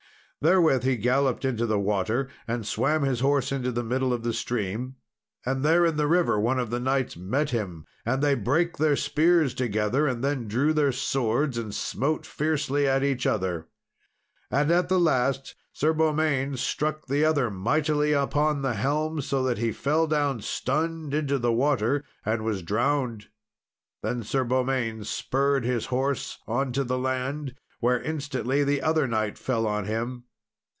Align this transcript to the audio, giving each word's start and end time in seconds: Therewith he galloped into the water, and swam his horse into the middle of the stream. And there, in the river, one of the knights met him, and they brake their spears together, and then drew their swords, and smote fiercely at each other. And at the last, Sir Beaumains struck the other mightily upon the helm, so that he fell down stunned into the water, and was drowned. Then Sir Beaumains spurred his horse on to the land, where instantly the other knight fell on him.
Therewith 0.43 0.81
he 0.85 0.97
galloped 0.97 1.45
into 1.45 1.67
the 1.67 1.77
water, 1.77 2.27
and 2.47 2.65
swam 2.65 3.03
his 3.03 3.19
horse 3.19 3.51
into 3.51 3.71
the 3.71 3.83
middle 3.83 4.11
of 4.11 4.23
the 4.23 4.33
stream. 4.33 4.95
And 5.45 5.63
there, 5.63 5.85
in 5.85 5.97
the 5.97 6.07
river, 6.07 6.39
one 6.39 6.57
of 6.57 6.71
the 6.71 6.79
knights 6.79 7.15
met 7.15 7.51
him, 7.51 7.85
and 8.07 8.23
they 8.23 8.33
brake 8.33 8.77
their 8.77 8.95
spears 8.95 9.53
together, 9.53 10.07
and 10.07 10.23
then 10.23 10.47
drew 10.47 10.73
their 10.73 10.91
swords, 10.93 11.59
and 11.59 11.75
smote 11.75 12.25
fiercely 12.25 12.87
at 12.87 13.03
each 13.03 13.27
other. 13.27 13.67
And 14.49 14.71
at 14.71 14.89
the 14.89 14.99
last, 14.99 15.53
Sir 15.73 15.93
Beaumains 15.93 16.59
struck 16.59 17.05
the 17.05 17.23
other 17.23 17.51
mightily 17.51 18.11
upon 18.11 18.63
the 18.63 18.73
helm, 18.73 19.21
so 19.21 19.43
that 19.43 19.59
he 19.59 19.71
fell 19.71 20.07
down 20.07 20.41
stunned 20.41 21.13
into 21.13 21.37
the 21.37 21.53
water, 21.53 22.03
and 22.25 22.43
was 22.43 22.63
drowned. 22.63 23.27
Then 24.01 24.23
Sir 24.23 24.43
Beaumains 24.43 25.07
spurred 25.07 25.65
his 25.65 25.85
horse 25.93 26.39
on 26.47 26.71
to 26.73 26.83
the 26.83 26.97
land, 26.97 27.53
where 27.79 28.01
instantly 28.01 28.63
the 28.63 28.81
other 28.81 29.05
knight 29.05 29.37
fell 29.37 29.67
on 29.67 29.85
him. 29.85 30.23